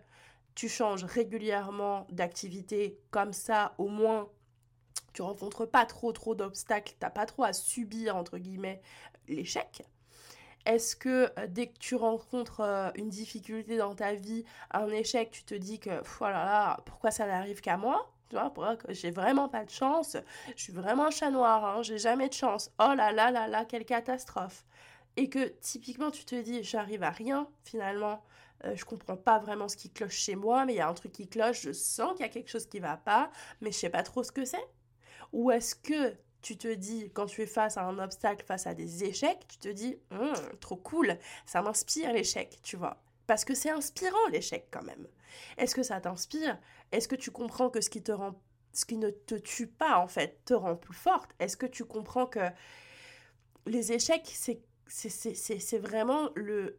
tu 0.54 0.68
changes 0.68 1.04
régulièrement 1.04 2.06
d'activité 2.10 2.98
comme 3.10 3.32
ça, 3.32 3.74
au 3.78 3.88
moins 3.88 4.28
tu 5.12 5.22
rencontres 5.22 5.66
pas 5.66 5.86
trop 5.86 6.12
trop 6.12 6.34
d'obstacles, 6.34 6.94
t'as 6.98 7.10
pas 7.10 7.26
trop 7.26 7.44
à 7.44 7.52
subir 7.52 8.16
entre 8.16 8.38
guillemets 8.38 8.80
l'échec. 9.28 9.82
Est-ce 10.66 10.94
que 10.94 11.32
euh, 11.38 11.46
dès 11.48 11.68
que 11.68 11.78
tu 11.78 11.94
rencontres 11.96 12.60
euh, 12.60 12.90
une 12.94 13.08
difficulté 13.08 13.76
dans 13.76 13.94
ta 13.94 14.14
vie, 14.14 14.44
un 14.70 14.88
échec, 14.88 15.30
tu 15.30 15.44
te 15.44 15.54
dis 15.54 15.78
que 15.80 16.02
voilà, 16.18 16.44
là, 16.44 16.80
pourquoi 16.84 17.10
ça 17.10 17.26
n'arrive 17.26 17.60
qu'à 17.60 17.76
moi? 17.76 18.12
Tu 18.28 18.36
vois, 18.36 18.52
j'ai 18.90 19.10
vraiment 19.10 19.48
pas 19.48 19.64
de 19.64 19.70
chance, 19.70 20.16
je 20.54 20.62
suis 20.62 20.72
vraiment 20.72 21.06
un 21.06 21.10
chat 21.10 21.30
noir, 21.30 21.64
hein, 21.64 21.82
j'ai 21.82 21.98
jamais 21.98 22.28
de 22.28 22.34
chance. 22.34 22.70
Oh 22.78 22.94
là 22.96 23.10
là 23.10 23.30
là 23.30 23.48
là, 23.48 23.64
quelle 23.64 23.84
catastrophe. 23.84 24.64
Et 25.16 25.28
que 25.28 25.48
typiquement 25.60 26.10
tu 26.10 26.24
te 26.24 26.34
dis, 26.40 26.62
j'arrive 26.62 27.02
à 27.02 27.10
rien 27.10 27.48
finalement, 27.64 28.22
euh, 28.64 28.76
je 28.76 28.84
comprends 28.84 29.16
pas 29.16 29.38
vraiment 29.38 29.68
ce 29.68 29.76
qui 29.76 29.90
cloche 29.90 30.16
chez 30.16 30.36
moi, 30.36 30.64
mais 30.64 30.74
il 30.74 30.76
y 30.76 30.80
a 30.80 30.88
un 30.88 30.94
truc 30.94 31.12
qui 31.12 31.28
cloche, 31.28 31.62
je 31.62 31.72
sens 31.72 32.12
qu'il 32.12 32.26
y 32.26 32.28
a 32.28 32.32
quelque 32.32 32.50
chose 32.50 32.66
qui 32.66 32.78
va 32.78 32.96
pas, 32.96 33.30
mais 33.60 33.72
je 33.72 33.78
sais 33.78 33.90
pas 33.90 34.02
trop 34.02 34.22
ce 34.22 34.32
que 34.32 34.44
c'est. 34.44 34.64
Ou 35.32 35.50
est-ce 35.50 35.74
que 35.74 36.14
tu 36.42 36.56
te 36.56 36.72
dis, 36.72 37.10
quand 37.12 37.26
tu 37.26 37.42
es 37.42 37.46
face 37.46 37.76
à 37.76 37.84
un 37.84 37.98
obstacle, 37.98 38.44
face 38.46 38.66
à 38.66 38.74
des 38.74 39.04
échecs, 39.04 39.46
tu 39.48 39.58
te 39.58 39.68
dis, 39.68 39.96
hum, 40.10 40.34
trop 40.60 40.76
cool, 40.76 41.18
ça 41.46 41.62
m'inspire 41.62 42.12
l'échec, 42.12 42.58
tu 42.62 42.76
vois. 42.76 43.02
Parce 43.26 43.44
que 43.44 43.54
c'est 43.54 43.70
inspirant 43.70 44.26
l'échec 44.32 44.68
quand 44.70 44.82
même. 44.82 45.06
Est-ce 45.56 45.74
que 45.74 45.82
ça 45.82 46.00
t'inspire? 46.00 46.58
Est-ce 46.92 47.08
que 47.08 47.14
tu 47.16 47.30
comprends 47.30 47.70
que 47.70 47.80
ce 47.80 47.90
qui 47.90 48.02
te 48.02 48.12
rend 48.12 48.40
ce 48.72 48.84
qui 48.84 48.96
ne 48.98 49.10
te 49.10 49.34
tue 49.34 49.66
pas 49.66 49.98
en 49.98 50.06
fait 50.06 50.44
te 50.44 50.54
rend 50.54 50.76
plus 50.76 50.94
forte? 50.94 51.30
Est-ce 51.38 51.56
que 51.56 51.66
tu 51.66 51.84
comprends 51.84 52.26
que 52.26 52.40
les 53.66 53.92
échecs 53.92 54.30
c'est 54.32 54.62
c'est 54.90 55.78
vraiment 55.78 56.30
le 56.34 56.78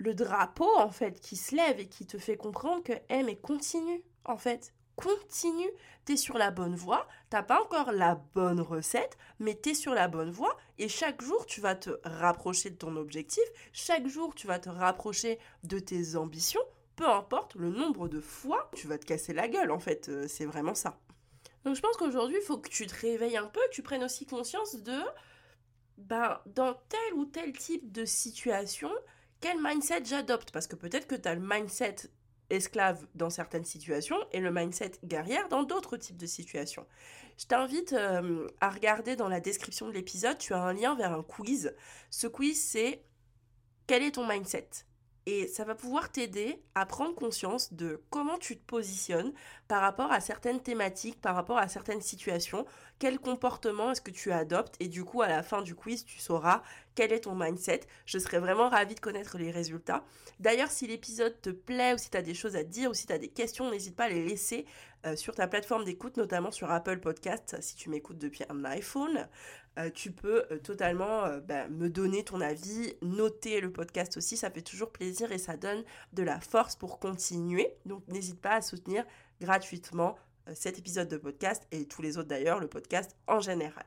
le 0.00 0.14
drapeau 0.14 0.70
en 0.78 0.90
fait 0.90 1.20
qui 1.20 1.36
se 1.36 1.54
lève 1.54 1.78
et 1.78 1.86
qui 1.86 2.06
te 2.06 2.16
fait 2.16 2.36
comprendre 2.36 2.82
que 2.82 2.94
eh 3.10 3.22
mais 3.22 3.36
continue 3.36 4.02
en 4.24 4.36
fait. 4.36 4.74
Continue, 4.96 5.70
tu 6.04 6.12
es 6.12 6.16
sur 6.16 6.36
la 6.36 6.50
bonne 6.50 6.74
voie, 6.74 7.08
t'as 7.30 7.42
pas 7.42 7.62
encore 7.62 7.92
la 7.92 8.16
bonne 8.34 8.60
recette, 8.60 9.16
mais 9.38 9.58
tu 9.58 9.70
es 9.70 9.74
sur 9.74 9.94
la 9.94 10.08
bonne 10.08 10.30
voie. 10.30 10.58
Et 10.78 10.88
chaque 10.88 11.22
jour 11.22 11.46
tu 11.46 11.60
vas 11.60 11.74
te 11.74 11.90
rapprocher 12.04 12.70
de 12.70 12.76
ton 12.76 12.96
objectif, 12.96 13.44
chaque 13.72 14.06
jour 14.06 14.34
tu 14.34 14.46
vas 14.46 14.58
te 14.58 14.68
rapprocher 14.68 15.38
de 15.64 15.78
tes 15.78 16.16
ambitions, 16.16 16.60
peu 16.96 17.08
importe 17.08 17.54
le 17.54 17.70
nombre 17.70 18.08
de 18.08 18.20
fois, 18.20 18.70
tu 18.74 18.88
vas 18.88 18.98
te 18.98 19.06
casser 19.06 19.32
la 19.32 19.48
gueule 19.48 19.70
en 19.70 19.78
fait, 19.78 20.08
euh, 20.08 20.26
c'est 20.28 20.44
vraiment 20.44 20.74
ça. 20.74 20.98
Donc 21.64 21.76
je 21.76 21.80
pense 21.80 21.96
qu'aujourd'hui, 21.96 22.36
il 22.40 22.44
faut 22.44 22.58
que 22.58 22.68
tu 22.68 22.86
te 22.86 23.00
réveilles 23.00 23.36
un 23.36 23.46
peu, 23.46 23.60
tu 23.70 23.82
prennes 23.82 24.04
aussi 24.04 24.26
conscience 24.26 24.76
de, 24.76 24.98
ben, 26.00 26.40
dans 26.46 26.74
tel 26.88 27.14
ou 27.14 27.24
tel 27.24 27.52
type 27.52 27.92
de 27.92 28.04
situation, 28.04 28.90
quel 29.40 29.62
mindset 29.62 30.04
j'adopte? 30.04 30.50
Parce 30.50 30.66
que 30.66 30.76
peut-être 30.76 31.06
que 31.06 31.14
tu 31.14 31.28
as 31.28 31.34
le 31.34 31.40
mindset 31.42 31.96
esclave 32.50 33.06
dans 33.14 33.30
certaines 33.30 33.64
situations 33.64 34.16
et 34.32 34.40
le 34.40 34.52
mindset 34.52 34.92
guerrière 35.04 35.48
dans 35.48 35.62
d'autres 35.62 35.96
types 35.96 36.16
de 36.16 36.26
situations. 36.26 36.86
Je 37.38 37.46
t'invite 37.46 37.92
euh, 37.92 38.48
à 38.60 38.70
regarder 38.70 39.16
dans 39.16 39.28
la 39.28 39.40
description 39.40 39.88
de 39.88 39.92
l'épisode, 39.92 40.36
tu 40.38 40.52
as 40.52 40.62
un 40.62 40.72
lien 40.72 40.94
vers 40.94 41.12
un 41.12 41.22
quiz. 41.22 41.74
Ce 42.10 42.26
quiz, 42.26 42.60
c'est 42.60 43.02
quel 43.86 44.02
est 44.02 44.12
ton 44.12 44.26
mindset? 44.26 44.68
Et 45.26 45.46
ça 45.48 45.64
va 45.64 45.74
pouvoir 45.74 46.10
t'aider 46.10 46.62
à 46.74 46.86
prendre 46.86 47.14
conscience 47.14 47.72
de 47.72 48.02
comment 48.10 48.38
tu 48.38 48.56
te 48.56 48.64
positionnes 48.64 49.32
par 49.68 49.80
rapport 49.82 50.10
à 50.12 50.20
certaines 50.20 50.60
thématiques, 50.60 51.20
par 51.20 51.34
rapport 51.34 51.58
à 51.58 51.68
certaines 51.68 52.00
situations, 52.00 52.66
quel 52.98 53.18
comportement 53.18 53.92
est-ce 53.92 54.00
que 54.00 54.10
tu 54.10 54.32
adoptes? 54.32 54.76
Et 54.80 54.88
du 54.88 55.04
coup 55.04 55.22
à 55.22 55.28
la 55.28 55.42
fin 55.42 55.62
du 55.62 55.74
quiz 55.74 56.04
tu 56.04 56.18
sauras 56.18 56.62
quel 57.00 57.14
est 57.14 57.20
ton 57.20 57.34
mindset. 57.34 57.80
Je 58.04 58.18
serais 58.18 58.40
vraiment 58.40 58.68
ravie 58.68 58.94
de 58.94 59.00
connaître 59.00 59.38
les 59.38 59.50
résultats. 59.50 60.04
D'ailleurs 60.38 60.70
si 60.70 60.86
l'épisode 60.86 61.40
te 61.40 61.48
plaît 61.48 61.94
ou 61.94 61.96
si 61.96 62.10
tu 62.10 62.16
as 62.18 62.20
des 62.20 62.34
choses 62.34 62.56
à 62.56 62.62
dire 62.62 62.90
ou 62.90 62.94
si 62.94 63.06
tu 63.06 63.12
as 63.14 63.16
des 63.16 63.30
questions, 63.30 63.70
n'hésite 63.70 63.96
pas 63.96 64.04
à 64.04 64.08
les 64.10 64.22
laisser 64.22 64.66
euh, 65.06 65.16
sur 65.16 65.34
ta 65.34 65.48
plateforme 65.48 65.84
d'écoute, 65.84 66.18
notamment 66.18 66.50
sur 66.50 66.70
Apple 66.70 67.00
Podcast 67.00 67.56
si 67.60 67.74
tu 67.74 67.88
m'écoutes 67.88 68.18
depuis 68.18 68.44
un 68.50 68.66
iPhone. 68.66 69.26
Euh, 69.78 69.88
tu 69.88 70.12
peux 70.12 70.44
euh, 70.50 70.58
totalement 70.58 71.38
bah, 71.38 71.68
me 71.68 71.88
donner 71.88 72.22
ton 72.22 72.42
avis, 72.42 72.92
noter 73.00 73.62
le 73.62 73.72
podcast 73.72 74.18
aussi, 74.18 74.36
ça 74.36 74.50
fait 74.50 74.60
toujours 74.60 74.92
plaisir 74.92 75.32
et 75.32 75.38
ça 75.38 75.56
donne 75.56 75.82
de 76.12 76.22
la 76.22 76.38
force 76.38 76.76
pour 76.76 76.98
continuer. 76.98 77.78
Donc 77.86 78.06
n'hésite 78.08 78.42
pas 78.42 78.56
à 78.56 78.60
soutenir 78.60 79.06
gratuitement 79.40 80.18
cet 80.52 80.78
épisode 80.78 81.08
de 81.08 81.16
podcast 81.16 81.66
et 81.72 81.86
tous 81.86 82.02
les 82.02 82.18
autres 82.18 82.28
d'ailleurs, 82.28 82.60
le 82.60 82.68
podcast 82.68 83.16
en 83.26 83.40
général. 83.40 83.86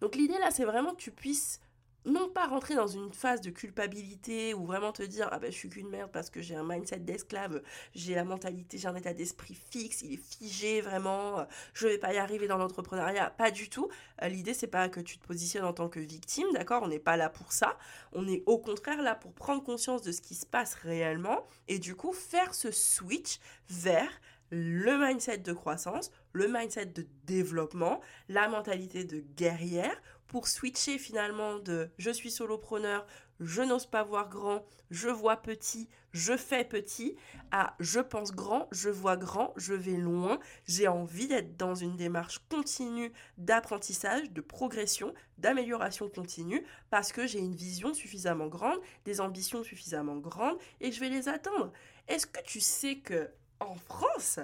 Donc 0.00 0.14
l'idée 0.14 0.38
là, 0.38 0.52
c'est 0.52 0.64
vraiment 0.64 0.92
que 0.92 1.00
tu 1.00 1.10
puisses 1.10 1.60
non 2.06 2.28
pas 2.28 2.46
rentrer 2.46 2.74
dans 2.74 2.86
une 2.86 3.12
phase 3.12 3.40
de 3.40 3.50
culpabilité 3.50 4.54
ou 4.54 4.64
vraiment 4.64 4.92
te 4.92 5.02
dire 5.02 5.28
ah 5.32 5.38
ben 5.38 5.50
je 5.50 5.56
suis 5.56 5.68
qu'une 5.68 5.88
merde 5.88 6.10
parce 6.12 6.30
que 6.30 6.40
j'ai 6.40 6.56
un 6.56 6.64
mindset 6.64 7.00
d'esclave, 7.00 7.62
j'ai 7.94 8.14
la 8.14 8.24
mentalité, 8.24 8.78
j'ai 8.78 8.88
un 8.88 8.94
état 8.94 9.12
d'esprit 9.12 9.58
fixe, 9.70 10.02
il 10.02 10.14
est 10.14 10.38
figé 10.38 10.80
vraiment, 10.80 11.46
je 11.74 11.86
vais 11.86 11.98
pas 11.98 12.12
y 12.14 12.18
arriver 12.18 12.48
dans 12.48 12.58
l'entrepreneuriat, 12.58 13.30
pas 13.30 13.50
du 13.50 13.68
tout. 13.68 13.88
Euh, 14.22 14.28
l'idée 14.28 14.54
c'est 14.54 14.66
pas 14.66 14.88
que 14.88 15.00
tu 15.00 15.18
te 15.18 15.26
positionnes 15.26 15.64
en 15.64 15.72
tant 15.72 15.88
que 15.88 16.00
victime, 16.00 16.46
d'accord? 16.52 16.82
On 16.82 16.88
n'est 16.88 16.98
pas 16.98 17.16
là 17.16 17.28
pour 17.28 17.52
ça, 17.52 17.76
on 18.12 18.26
est 18.26 18.42
au 18.46 18.58
contraire 18.58 19.02
là 19.02 19.14
pour 19.14 19.32
prendre 19.32 19.62
conscience 19.62 20.02
de 20.02 20.12
ce 20.12 20.20
qui 20.20 20.34
se 20.34 20.46
passe 20.46 20.74
réellement 20.74 21.46
et 21.68 21.78
du 21.78 21.94
coup 21.94 22.12
faire 22.12 22.54
ce 22.54 22.70
switch 22.70 23.38
vers 23.68 24.10
le 24.50 24.98
mindset 24.98 25.38
de 25.38 25.52
croissance, 25.52 26.10
le 26.32 26.48
mindset 26.48 26.86
de 26.86 27.06
développement, 27.24 28.00
la 28.28 28.48
mentalité 28.48 29.04
de 29.04 29.22
guerrière 29.36 30.00
pour 30.30 30.46
switcher 30.46 30.96
finalement 30.96 31.58
de 31.58 31.90
je 31.98 32.10
suis 32.12 32.30
solopreneur, 32.30 33.04
je 33.40 33.62
n'ose 33.62 33.86
pas 33.86 34.04
voir 34.04 34.28
grand, 34.28 34.64
je 34.88 35.08
vois 35.08 35.38
petit, 35.38 35.88
je 36.12 36.36
fais 36.36 36.64
petit, 36.64 37.16
à 37.50 37.74
je 37.80 37.98
pense 37.98 38.30
grand, 38.30 38.68
je 38.70 38.90
vois 38.90 39.16
grand, 39.16 39.52
je 39.56 39.74
vais 39.74 39.96
loin, 39.96 40.38
j'ai 40.66 40.86
envie 40.86 41.26
d'être 41.26 41.56
dans 41.56 41.74
une 41.74 41.96
démarche 41.96 42.38
continue 42.48 43.12
d'apprentissage, 43.38 44.30
de 44.30 44.40
progression, 44.40 45.12
d'amélioration 45.38 46.08
continue, 46.08 46.64
parce 46.90 47.10
que 47.10 47.26
j'ai 47.26 47.40
une 47.40 47.56
vision 47.56 47.92
suffisamment 47.92 48.46
grande, 48.46 48.78
des 49.04 49.20
ambitions 49.20 49.64
suffisamment 49.64 50.18
grandes, 50.18 50.58
et 50.80 50.92
je 50.92 51.00
vais 51.00 51.08
les 51.08 51.28
atteindre. 51.28 51.72
Est-ce 52.06 52.28
que 52.28 52.42
tu 52.44 52.60
sais 52.60 52.98
que 52.98 53.30
en 53.58 53.74
France, 53.74 54.38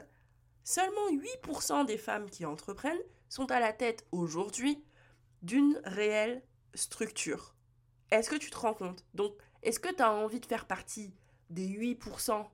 seulement 0.64 1.12
8% 1.45 1.87
des 1.87 1.97
femmes 1.97 2.28
qui 2.28 2.45
entreprennent 2.45 2.99
sont 3.28 3.52
à 3.52 3.61
la 3.61 3.73
tête 3.73 4.05
aujourd'hui 4.11 4.83
d'une 5.47 5.81
réelle 5.85 6.43
structure. 6.75 7.55
Est-ce 8.11 8.29
que 8.29 8.37
tu 8.37 8.50
te 8.50 8.57
rends 8.57 8.75
compte? 8.75 9.05
Donc, 9.15 9.33
est-ce 9.62 9.81
que 9.81 9.95
tu 9.95 10.03
as 10.03 10.12
envie 10.12 10.41
de 10.41 10.47
faire 10.47 10.67
partie 10.67 11.15
des 11.50 11.67
8% 11.67 12.47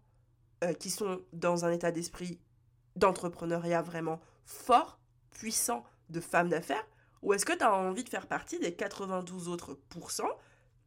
euh, 0.64 0.74
qui 0.74 0.90
sont 0.90 1.22
dans 1.32 1.64
un 1.64 1.72
état 1.72 1.90
d'esprit 1.90 2.38
d'entrepreneuriat 2.96 3.80
vraiment 3.80 4.20
fort, 4.44 5.00
puissant, 5.30 5.84
de 6.10 6.20
femmes 6.20 6.50
d'affaires? 6.50 6.86
Ou 7.22 7.32
est-ce 7.32 7.46
que 7.46 7.56
tu 7.56 7.64
as 7.64 7.74
envie 7.74 8.04
de 8.04 8.08
faire 8.10 8.26
partie 8.26 8.58
des 8.58 8.74
92 8.74 9.48
autres 9.48 9.74
pourcents 9.88 10.36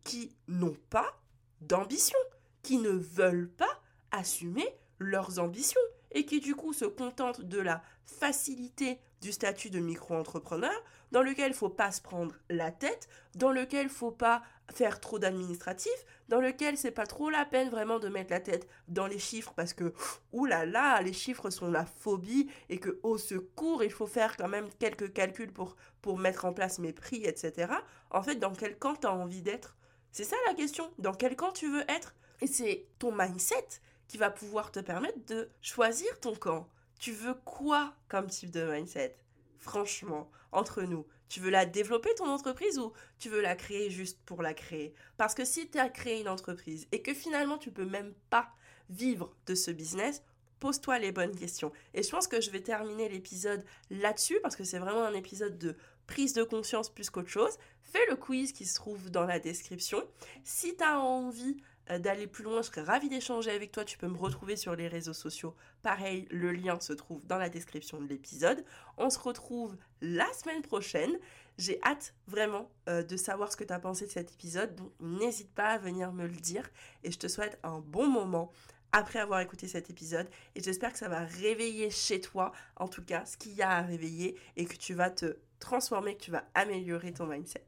qui 0.03 0.35
n'ont 0.47 0.77
pas 0.91 1.19
d'ambition, 1.61 2.19
qui 2.61 2.77
ne 2.77 2.89
veulent 2.89 3.49
pas 3.49 3.81
assumer 4.11 4.67
leurs 4.99 5.39
ambitions 5.39 5.81
et 6.11 6.25
qui 6.25 6.39
du 6.39 6.55
coup 6.55 6.71
se 6.71 6.85
contentent 6.85 7.41
de 7.41 7.59
la 7.59 7.81
facilité 8.05 8.99
du 9.25 9.31
statut 9.31 9.71
de 9.71 9.79
micro-entrepreneur, 9.79 10.83
dans 11.11 11.23
lequel 11.23 11.49
il 11.49 11.55
faut 11.55 11.69
pas 11.69 11.91
se 11.91 11.99
prendre 11.99 12.35
la 12.47 12.69
tête, 12.69 13.09
dans 13.33 13.51
lequel 13.51 13.87
il 13.87 13.91
faut 13.91 14.11
pas 14.11 14.43
faire 14.71 14.99
trop 14.99 15.17
d'administratif, 15.17 15.91
dans 16.29 16.39
lequel 16.39 16.77
c'est 16.77 16.91
pas 16.91 17.07
trop 17.07 17.31
la 17.31 17.43
peine 17.43 17.69
vraiment 17.71 17.97
de 17.97 18.07
mettre 18.07 18.29
la 18.29 18.39
tête 18.39 18.67
dans 18.87 19.07
les 19.07 19.17
chiffres 19.17 19.51
parce 19.55 19.73
que 19.73 19.93
oulala, 20.31 20.65
là 20.67 20.95
là, 20.97 21.01
les 21.01 21.11
chiffres 21.11 21.49
sont 21.49 21.71
la 21.71 21.87
phobie 21.87 22.51
et 22.69 22.77
que 22.77 22.99
au 23.01 23.17
secours, 23.17 23.83
il 23.83 23.91
faut 23.91 24.05
faire 24.05 24.37
quand 24.37 24.47
même 24.47 24.69
quelques 24.77 25.11
calculs 25.11 25.51
pour, 25.51 25.75
pour 26.03 26.19
mettre 26.19 26.45
en 26.45 26.53
place 26.53 26.77
mes 26.77 26.93
prix, 26.93 27.23
etc. 27.25 27.73
En 28.11 28.21
fait, 28.21 28.35
dans 28.35 28.53
quel 28.53 28.77
camp 28.77 28.93
tu 28.93 29.07
as 29.07 29.11
envie 29.11 29.41
d'être? 29.41 29.75
C'est 30.11 30.23
ça 30.23 30.35
la 30.45 30.53
question. 30.53 30.91
Dans 30.99 31.15
quel 31.15 31.35
camp 31.35 31.51
tu 31.51 31.67
veux 31.67 31.83
être? 31.89 32.13
Et 32.41 32.47
c'est 32.47 32.85
ton 32.99 33.11
mindset 33.11 33.81
qui 34.07 34.19
va 34.19 34.29
pouvoir 34.29 34.71
te 34.71 34.81
permettre 34.81 35.25
de 35.25 35.49
choisir 35.61 36.19
ton 36.19 36.35
camp. 36.35 36.67
Tu 36.99 37.11
veux 37.11 37.33
quoi 37.33 37.93
comme 38.07 38.27
type 38.27 38.51
de 38.51 38.63
mindset? 38.63 39.17
Franchement, 39.57 40.29
entre 40.51 40.83
nous, 40.83 41.05
tu 41.27 41.39
veux 41.39 41.49
la 41.49 41.65
développer 41.65 42.13
ton 42.15 42.27
entreprise 42.27 42.77
ou 42.79 42.93
tu 43.19 43.29
veux 43.29 43.41
la 43.41 43.55
créer 43.55 43.89
juste 43.89 44.19
pour 44.25 44.41
la 44.41 44.53
créer? 44.53 44.93
Parce 45.17 45.33
que 45.33 45.45
si 45.45 45.69
tu 45.69 45.77
as 45.79 45.89
créé 45.89 46.21
une 46.21 46.29
entreprise 46.29 46.87
et 46.91 47.01
que 47.01 47.13
finalement 47.13 47.57
tu 47.57 47.71
peux 47.71 47.85
même 47.85 48.13
pas 48.29 48.49
vivre 48.89 49.35
de 49.47 49.55
ce 49.55 49.71
business, 49.71 50.21
pose-toi 50.59 50.99
les 50.99 51.11
bonnes 51.11 51.35
questions. 51.35 51.71
Et 51.93 52.03
je 52.03 52.09
pense 52.09 52.27
que 52.27 52.41
je 52.41 52.51
vais 52.51 52.61
terminer 52.61 53.09
l'épisode 53.09 53.63
là-dessus 53.89 54.39
parce 54.41 54.55
que 54.55 54.63
c'est 54.63 54.79
vraiment 54.79 55.03
un 55.03 55.13
épisode 55.13 55.57
de 55.57 55.75
prise 56.07 56.33
de 56.33 56.43
conscience 56.43 56.89
plus 56.89 57.09
qu'autre 57.09 57.29
chose. 57.29 57.57
Fais 57.83 58.05
le 58.09 58.15
quiz 58.15 58.51
qui 58.51 58.65
se 58.65 58.75
trouve 58.75 59.09
dans 59.09 59.25
la 59.25 59.39
description. 59.39 60.03
Si 60.43 60.75
tu 60.77 60.83
as 60.83 60.99
envie 60.99 61.57
d'aller 61.89 62.27
plus 62.27 62.43
loin, 62.43 62.61
je 62.61 62.67
serais 62.67 62.81
ravie 62.81 63.09
d'échanger 63.09 63.51
avec 63.51 63.71
toi. 63.71 63.85
Tu 63.85 63.97
peux 63.97 64.07
me 64.07 64.17
retrouver 64.17 64.55
sur 64.55 64.75
les 64.75 64.87
réseaux 64.87 65.13
sociaux. 65.13 65.55
Pareil, 65.83 66.27
le 66.31 66.51
lien 66.51 66.79
se 66.79 66.93
trouve 66.93 67.25
dans 67.27 67.37
la 67.37 67.49
description 67.49 68.01
de 68.01 68.07
l'épisode. 68.07 68.63
On 68.97 69.09
se 69.09 69.19
retrouve 69.19 69.77
la 70.01 70.31
semaine 70.33 70.61
prochaine. 70.61 71.17
J'ai 71.57 71.79
hâte 71.83 72.13
vraiment 72.27 72.69
euh, 72.89 73.03
de 73.03 73.15
savoir 73.15 73.51
ce 73.51 73.57
que 73.57 73.63
tu 73.63 73.73
as 73.73 73.79
pensé 73.79 74.05
de 74.05 74.11
cet 74.11 74.31
épisode. 74.31 74.75
Donc 74.75 74.91
n'hésite 74.99 75.53
pas 75.53 75.69
à 75.69 75.77
venir 75.77 76.11
me 76.11 76.25
le 76.25 76.35
dire. 76.35 76.69
Et 77.03 77.11
je 77.11 77.19
te 77.19 77.27
souhaite 77.27 77.59
un 77.63 77.79
bon 77.79 78.07
moment 78.07 78.51
après 78.91 79.19
avoir 79.19 79.41
écouté 79.41 79.67
cet 79.67 79.89
épisode. 79.89 80.27
Et 80.55 80.63
j'espère 80.63 80.93
que 80.93 80.99
ça 80.99 81.09
va 81.09 81.19
réveiller 81.19 81.89
chez 81.89 82.21
toi, 82.21 82.51
en 82.77 82.87
tout 82.87 83.03
cas, 83.03 83.25
ce 83.25 83.37
qu'il 83.37 83.53
y 83.53 83.61
a 83.61 83.69
à 83.69 83.81
réveiller 83.81 84.39
et 84.55 84.65
que 84.65 84.77
tu 84.77 84.93
vas 84.93 85.09
te 85.09 85.37
transformer, 85.59 86.15
que 86.15 86.23
tu 86.23 86.31
vas 86.31 86.45
améliorer 86.53 87.13
ton 87.13 87.25
mindset. 87.25 87.65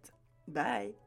Bye 0.47 1.06